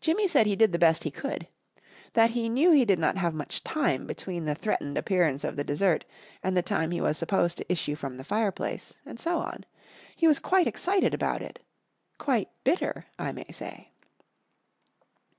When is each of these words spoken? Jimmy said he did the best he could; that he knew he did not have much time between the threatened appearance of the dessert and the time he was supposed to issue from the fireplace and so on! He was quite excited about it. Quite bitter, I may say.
Jimmy 0.00 0.26
said 0.26 0.46
he 0.46 0.56
did 0.56 0.72
the 0.72 0.78
best 0.78 1.04
he 1.04 1.10
could; 1.10 1.46
that 2.14 2.30
he 2.30 2.48
knew 2.48 2.70
he 2.72 2.86
did 2.86 2.98
not 2.98 3.18
have 3.18 3.34
much 3.34 3.62
time 3.62 4.06
between 4.06 4.46
the 4.46 4.54
threatened 4.54 4.96
appearance 4.96 5.44
of 5.44 5.54
the 5.54 5.64
dessert 5.64 6.06
and 6.42 6.56
the 6.56 6.62
time 6.62 6.92
he 6.92 7.00
was 7.02 7.18
supposed 7.18 7.58
to 7.58 7.70
issue 7.70 7.94
from 7.94 8.16
the 8.16 8.24
fireplace 8.24 8.94
and 9.04 9.20
so 9.20 9.36
on! 9.40 9.66
He 10.16 10.26
was 10.26 10.38
quite 10.38 10.66
excited 10.66 11.12
about 11.12 11.42
it. 11.42 11.62
Quite 12.16 12.48
bitter, 12.64 13.04
I 13.18 13.32
may 13.32 13.50
say. 13.52 13.90